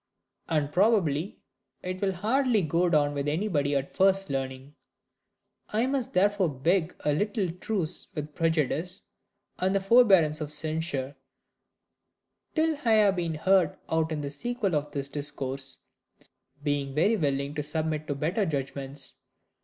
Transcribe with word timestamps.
And 0.49 0.71
probably 0.71 1.37
it 1.83 2.01
will 2.01 2.13
hardly 2.13 2.63
go 2.63 2.89
down 2.89 3.13
with 3.13 3.27
anybody 3.27 3.75
at 3.75 3.93
first 3.93 4.29
hearing. 4.29 4.73
I 5.69 5.85
must 5.85 6.11
therefore 6.13 6.49
beg 6.49 6.95
a 7.01 7.13
little 7.13 7.51
truce 7.51 8.07
with 8.15 8.33
prejudice, 8.33 9.03
and 9.59 9.75
the 9.75 9.79
forbearance 9.79 10.41
of 10.41 10.51
censure, 10.51 11.15
till 12.55 12.79
I 12.83 12.93
have 12.93 13.15
been 13.15 13.35
heard 13.35 13.77
out 13.89 14.11
in 14.11 14.21
the 14.21 14.31
sequel 14.31 14.75
of 14.75 14.89
this 14.91 15.07
Discourse, 15.07 15.77
being 16.63 16.95
very 16.95 17.15
willing 17.15 17.53
to 17.53 17.61
submit 17.61 18.07
to 18.07 18.15
better 18.15 18.47
judgments. 18.47 19.19